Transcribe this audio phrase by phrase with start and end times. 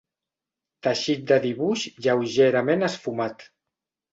[0.87, 3.47] Teixit de dibuix lleugerament esfumat.